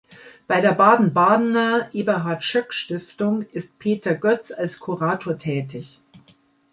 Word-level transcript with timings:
Bei 0.47 0.61
der 0.61 0.71
Baden-Badener 0.71 1.89
Eberhard-Schöck-Stiftung 1.93 3.43
ist 3.51 3.77
Peter 3.77 4.15
Götz 4.15 4.49
als 4.49 4.79
Kurator 4.79 5.37
tätig. 5.37 5.99